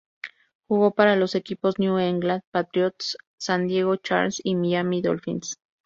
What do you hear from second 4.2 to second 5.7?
y Miami Dolphins.